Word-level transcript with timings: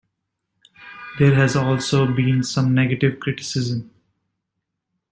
There 1.19 1.35
has 1.35 1.55
also 1.55 2.11
been 2.11 2.41
some 2.41 2.73
negative 2.73 3.19
criticism. 3.19 3.91